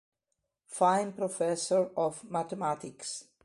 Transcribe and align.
Fine 0.65 1.11
Professor 1.11 1.91
of 1.95 2.23
Mathematics. 2.23 3.25